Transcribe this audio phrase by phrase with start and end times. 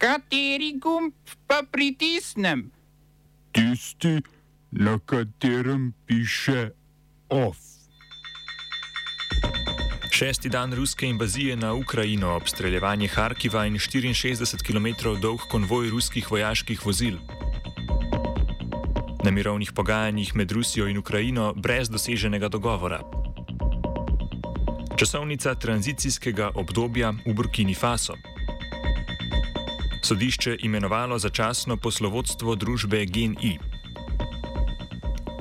[0.00, 1.12] Kateri gumb
[1.46, 2.70] pa pritisnem?
[3.52, 4.22] Tisti,
[4.70, 6.70] na katerem piše
[7.28, 7.56] OF.
[10.10, 16.86] Šesti dan ruske invazije na Ukrajino, obstreljevanje Harkiva in 64 km dolg konvoj ruskih vojaških
[16.86, 17.20] vozil.
[19.24, 23.00] Na mirovnih pogajanjih med Rusijo in Ukrajino brez doseženega dogovora.
[24.96, 28.29] Časovnica tranzicijskega obdobja v Burkini Faso.
[30.10, 33.58] Sodišče imenovalo začasno poslovodstvo družbe GNI.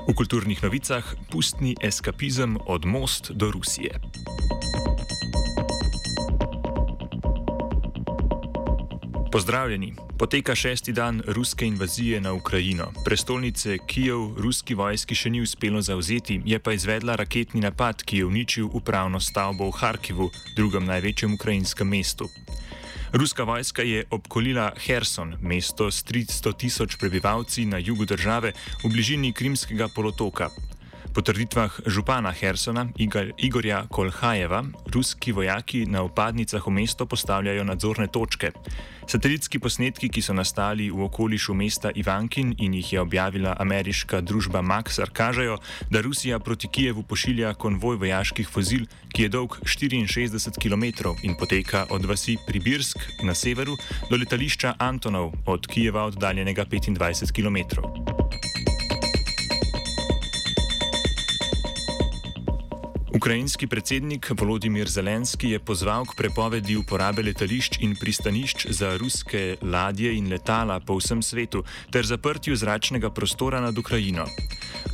[0.06, 1.02] V kulturnih novicah
[1.32, 3.98] pustni eskapizem od most do Rusije.
[9.32, 9.94] Pozdravljeni.
[10.20, 12.92] Poteka šesti dan ruske invazije na Ukrajino.
[13.06, 18.26] Prestolnice Kijev ruski vojski še ni uspelo zauzeti, je pa izvedla raketni napad, ki je
[18.26, 22.30] uničil upravno stavbo v Harkivu, drugem največjem ukrajinskem mestu.
[23.14, 29.34] Ruska vojska je obkolila Herson, mesto s 300 tisoč prebivalci na jugu države v bližini
[29.34, 30.50] Krimskega polotoka.
[31.14, 32.88] Po trditvah župana Hersona
[33.38, 38.52] Igorja Kolhajeva, ruski vojaki na upadnicah v mesto postavljajo nadzorne točke.
[39.10, 44.62] Satelitski posnetki, ki so nastali v okolišu mesta Ivankin in jih je objavila ameriška družba
[44.62, 45.58] Maxar, kažejo,
[45.90, 51.88] da Rusija proti Kijevu pošilja konvoj vojaških vozil, ki je dolg 64 km in poteka
[51.90, 53.78] od vasi Pribirsk na severu
[54.10, 57.82] do letališča Antonov, od Kijeva oddaljenega 25 km.
[63.20, 70.14] Ukrajinski predsednik Volodimir Zelenski je pozval k prepovedi uporabe letališč in pristanišč za ruske ladje
[70.16, 74.24] in letala po vsem svetu ter zaprtju zračnega prostora nad Ukrajino.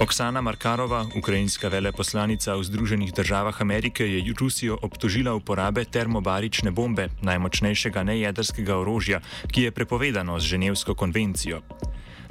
[0.02, 8.04] Oksana Markarova, ukrajinska veleposlanica v Združenih državah Amerike, je Rusijo obtožila uporabe termobarične bombe, najmočnejšega
[8.04, 9.22] nejedrskega orožja,
[9.54, 11.62] ki je prepovedano z Ženevsko konvencijo.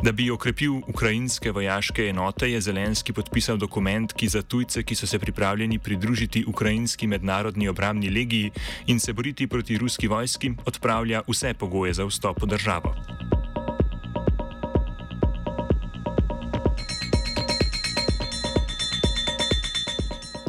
[0.05, 5.07] Da bi okrepil ukrajinske vojaške enote, je Zelenski podpisal dokument, ki za tujce, ki so
[5.09, 8.51] se pripravljeni pridružiti ukrajinski mednarodni obramni legiji
[8.87, 12.95] in se boriti proti ruski vojski, odpravlja vse pogoje za vstop v državo.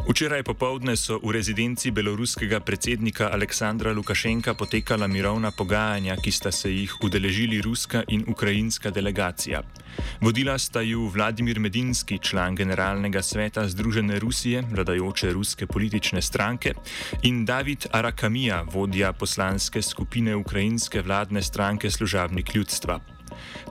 [0.06, 6.70] Včeraj popovdne so v rezidenci beloruskega predsednika Aleksandra Lukašenka potekala mirovna pogajanja, ki sta se
[6.70, 9.66] jih udeležili ruska in ukrajinska delegacija.
[10.22, 16.78] Vodila sta ju Vladimir Medinski, član generalnega sveta Združene Rusije, vladajoče ruske politične stranke,
[17.26, 23.15] in David Arakamija, vodja poslanske skupine ukrajinske vladne stranke Služabnik ljudstva.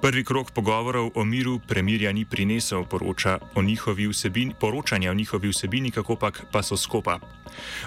[0.02, 3.62] Prvi krok pogovorov o miru premirja ni prinesel poroča o
[4.10, 7.20] vsebini, poročanja o njihovi vsebini, kako pak pa so skopa.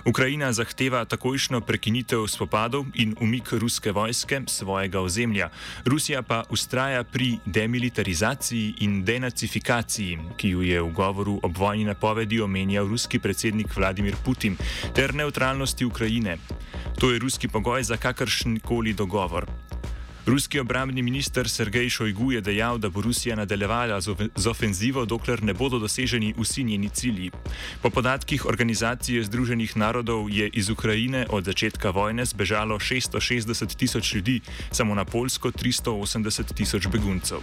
[0.05, 5.51] Ukrajina zahteva takojšno prekinitev spopadov in umik ruske vojske svojega ozemlja.
[5.85, 12.41] Rusija pa ustraja pri demilitarizaciji in denacifikaciji, ki jo je v govoru ob vojni napovedi
[12.41, 14.57] omenjal ruski predsednik Vladimir Putin,
[14.95, 16.39] ter neutralnosti Ukrajine.
[17.01, 19.47] To je ruski pogoj za kakršen koli dogovor.
[20.29, 24.01] Ruski obrambni minister Sergej Šojgu je dejal, da bo Rusija nadaljevala
[24.37, 27.31] z ofenzivo, dokler ne bodo doseženi vsi njeni cilji.
[27.83, 34.41] Po podatkih Organizacije Združenih narodov je iz Ukrajine od začetka vojne zbežalo 660 tisoč ljudi,
[34.71, 37.41] samo na Polsko 380 tisoč beguncev.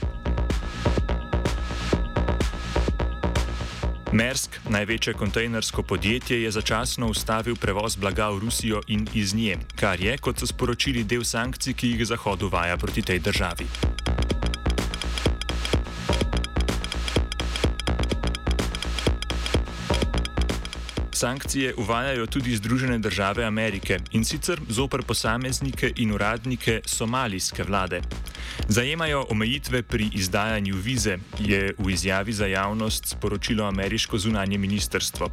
[4.15, 9.99] Mersk, največje kontejnersko podjetje, je začasno ustavil prevoz blaga v Rusijo in iz nje, kar
[9.99, 13.67] je, kot so sporočili, del sankcij, ki jih Zahod uvaja proti tej državi.
[21.11, 28.01] Sankcije uvajajo tudi Združene države Amerike in sicer zoper posameznike in uradnike somalijske vlade.
[28.67, 35.29] Zajemajo omejitve pri izdajanju vize, je v izjavi za javnost sporočilo ameriško zunanje ministrstvo.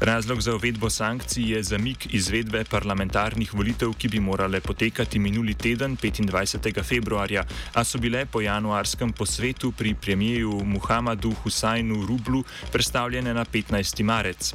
[0.00, 5.96] Razlog za uvedbo sankcij je zamik izvedbe parlamentarnih volitev, ki bi morale potekati minuli teden,
[5.96, 6.82] 25.
[6.84, 7.44] februarja,
[7.74, 14.02] a so bile po januarskem posvetu pri premijeju Muhammadu Husajnu Rublu predstavljene na 15.
[14.02, 14.54] marec.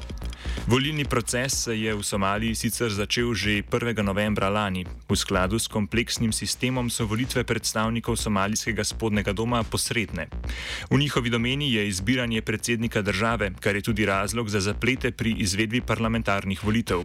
[0.68, 4.02] Volilni proces se je v Somaliji sicer začel že 1.
[4.04, 4.86] novembra lani.
[5.10, 10.28] V skladu s kompleksnim sistemom so volitve predstavnikov somalijskega spodnega doma posredne.
[10.92, 15.82] V njihovi domeni je izbiranje predsednika države, kar je tudi razlog za zaplete pri izvedbi
[15.82, 17.02] parlamentarnih volitev.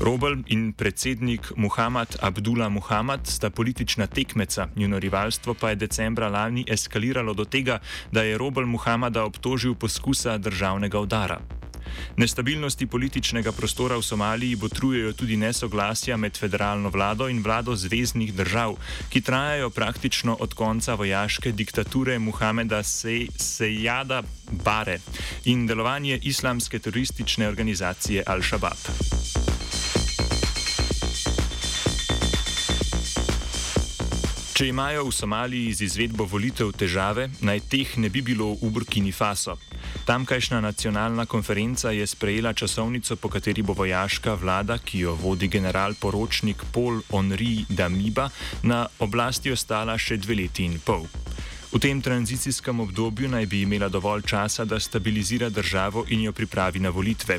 [0.00, 6.64] Robel in predsednik Muhammad Abdullah Muhammad sta politična tekmeca, njuno rivalstvo pa je decembra lani
[6.68, 7.78] eskaliralo do tega,
[8.12, 11.59] da je Robel Muhammada obtožil poskusa državnega udara.
[12.16, 18.76] Nestabilnosti političnega prostora v Somaliji botrujejo tudi nesoglasja med federalno vlado in vlado zvezdnih držav,
[19.08, 24.22] ki trajajo praktično od konca vojaške diktature Muhameda Sejada
[24.64, 24.98] Bare
[25.44, 29.10] in delovanje islamske teroristične organizacije Al-Shabaab.
[34.60, 39.08] Če imajo v Somaliji z izvedbo volitev težave, naj teh ne bi bilo v Burkini
[39.08, 39.54] Faso.
[40.10, 45.94] Tamkajšnja nacionalna konferenca je sprejela časovnico, po kateri bo vojaška vlada, ki jo vodi general
[45.94, 48.26] poročnik Paul Henri Damiba,
[48.66, 51.06] na oblasti ostala še dve leti in pol.
[51.70, 56.82] V tem tranzicijskem obdobju naj bi imela dovolj časa, da stabilizira državo in jo pripravi
[56.82, 57.38] na volitve.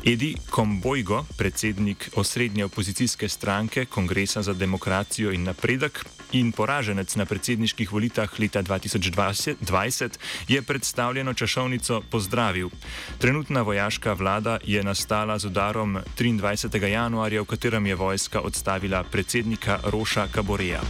[0.00, 6.00] Edi Kombojgo, predsednik osrednje opozicijske stranke Kongresa za demokracijo in napredek
[6.32, 10.18] in poraženec na predsedniških volitvah leta 2020,
[10.48, 12.70] je predstavljeno časovnico pozdravil.
[13.18, 16.86] Trenutna vojaška vlada je nastala z udarom 23.
[16.86, 20.80] januarja, v katerem je vojska odstavila predsednika Roša Kaboreja.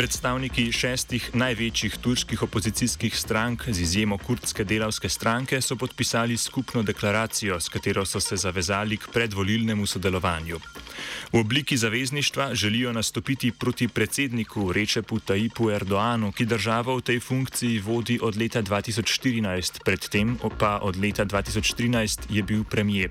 [0.00, 7.58] Predstavniki šestih največjih turških opozicijskih strank, z izjemo kurdske delavske stranke, so podpisali skupno deklaracijo,
[7.60, 10.56] s katero so se zavezali k predvolilnemu sodelovanju.
[11.32, 17.78] V obliki zavezništva želijo nastopiti proti predsedniku Rečepu Tajipu Erdoanu, ki državo v tej funkciji
[17.78, 23.10] vodi od leta 2014, predtem pa od leta 2013 je bil premijer.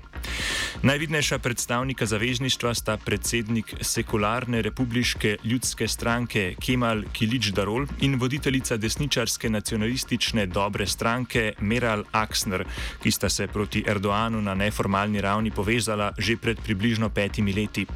[0.82, 9.50] Najvidnejša predstavnika zavezništva sta predsednik sekularne republiške ljudske stranke Kemal Kilič Darol in voditeljica desničarske
[9.50, 12.64] nacionalistične dobre stranke Meral Aksner,
[13.02, 17.86] ki sta se proti Erdoanu na neformalni ravni povezala že pred približno petimi leti.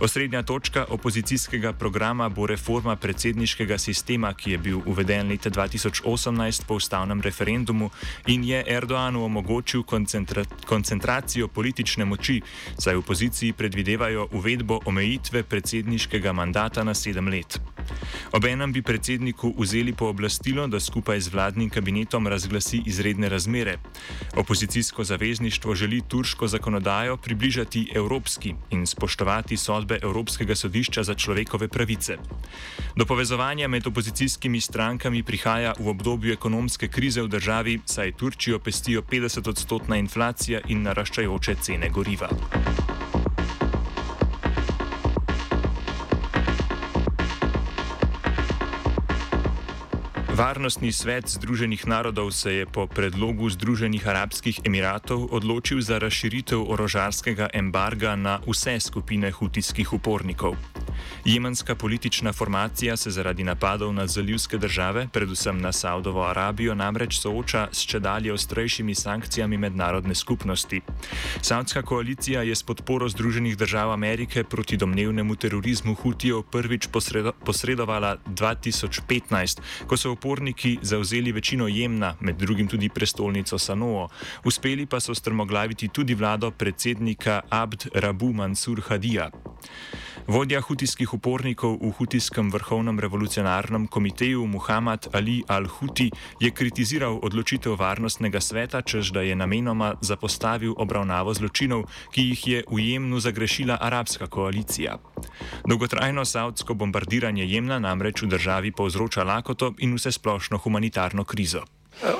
[0.00, 6.74] Osrednja točka opozicijskega programa bo reforma predsedniškega sistema, ki je bil uveden leta 2018 po
[6.74, 7.90] ustavnem referendumu
[8.26, 12.13] in je Erdoanu omogočil koncentra koncentracijo politične moči,
[12.78, 17.60] saj v opoziciji predvidevajo uvedbo omejitve predsedniškega mandata na sedem let.
[18.32, 23.78] Obenem bi predsedniku vzeli pooblastilo, da skupaj z vladnim kabinetom razglasi izredne razmere.
[24.36, 32.16] Opozicijsko zavezništvo želi turško zakonodajo približati evropski in spoštovati sodbe Evropskega sodišča za človekove pravice.
[32.96, 39.02] Do povezovanja med opozicijskimi strankami prihaja v obdobju ekonomske krize v državi, saj Turčijo pestijo
[39.02, 42.28] 50-odstotna inflacija in naraščajoče cene goriva.
[50.34, 57.48] Varnostni svet Združenih narodov se je po predlogu Združenih arabskih emiratov odločil za razširitev orožarskega
[57.54, 60.58] embarga na vse skupine hutijskih upornikov.
[61.24, 67.68] Jemenska politična formacija se zaradi napadov na zalivske države, predvsem na Saudovo Arabijo, namreč sooča
[67.72, 70.80] s čedalje ostrejšimi sankcijami mednarodne skupnosti.
[71.42, 78.16] Saudska koalicija je s podporo Združenih držav Amerike proti domnevnemu terorizmu Hutijev prvič posredo posredovala
[78.26, 84.08] 2015, ko so uporniki zauzeli večino Jemna, med drugim tudi prestolnico Sanoo.
[84.44, 89.30] Uspeli pa so strmoglaviti tudi vlado predsednika Abd Rabu Mansur Hadija.
[90.24, 96.08] Vodja hutijskih upornikov v hutijskem vrhovnem revolucionarnem komiteju Muhammad Ali al-Huti
[96.40, 102.64] je kritiziral odločitev varnostnega sveta, čež da je namenoma zapostavil obravnavo zločinov, ki jih je
[102.64, 104.96] v Jemnu zagrešila arabska koalicija.
[105.68, 111.68] Dolgotrajno savdsko bombardiranje Jemna namreč v državi povzroča lakoto in vse splošno humanitarno krizo.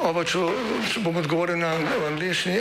[0.04, 0.44] Oba, če,
[0.92, 1.72] če bom odgovoril na
[2.12, 2.60] angliški.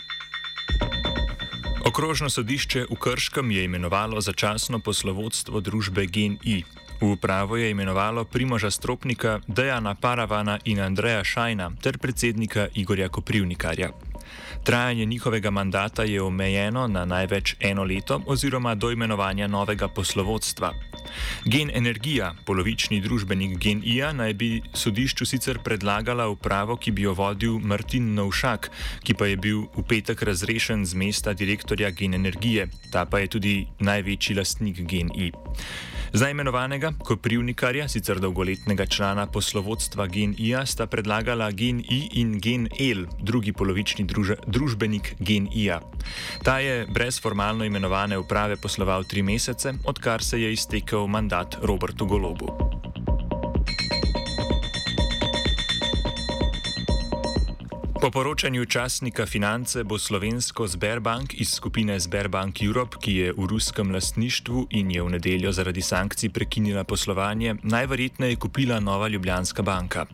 [1.81, 6.61] Okrožno sodišče v Krškem je imenovalo začasno poslovodstvo družbe GNI.
[7.01, 14.10] V upravo je imenovalo Primoža Stropnika, Dejana Paravana in Andreja Šajna ter predsednika Igorja Koprivnikarja.
[14.63, 20.73] Trajanje njihovega mandata je omejeno na največ eno leto oziroma do imenovanja novega poslovodstva.
[21.45, 27.13] Gen Energija, polovični družbenik Gen IA, naj bi sodišču sicer predlagala upravo, ki bi jo
[27.13, 28.69] vodil Martin Novšak,
[29.03, 33.27] ki pa je bil v petek razrešen z mesta direktorja Gen Energije, ta pa je
[33.27, 35.31] tudi največji lastnik Gen I.
[36.13, 44.03] Za imenovanega Koprivnikarja, sicer dolgoletnega člana poslovodstva GNI-ja, sta predlagala GNI in GNL, drugi polovični
[44.05, 45.79] druž družbenik GNI-ja.
[46.43, 52.05] Ta je brez formalno imenovane uprave posloval tri mesece, odkar se je iztekel mandat Robertu
[52.05, 52.90] Golobu.
[58.01, 63.91] Po poročanju časnika Finance bo slovensko Sberbank iz skupine Sberbank Europe, ki je v ruskem
[63.93, 70.05] lastništvu in je v nedeljo zaradi sankcij prekinila poslovanje, najverjetneje kupila Nova Ljubljanska banka.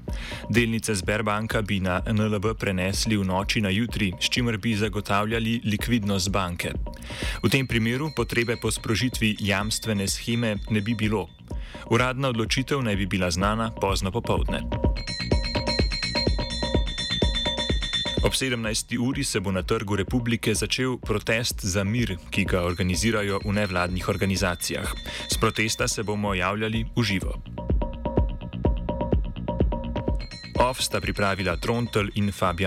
[0.50, 6.30] Delnice Sberbanka bi na NLB prenesli v noči na jutri, s čimer bi zagotavljali likvidnost
[6.30, 6.74] banke.
[7.44, 11.30] V tem primeru potrebe po sprožitvi jamstvene scheme ne bi bilo.
[11.90, 14.68] Uradna odločitev naj bi bila znana pozno popovdne.
[18.28, 19.00] Ob 17.
[19.00, 24.10] uri se bo na Trgu republike začel protest za mir, ki ga organizirajo v nevladnih
[24.10, 24.92] organizacijah.
[25.32, 27.40] Z protesta se bomo javljali v živo.
[30.60, 32.66] OF sta pripravila Trontel in Fabian.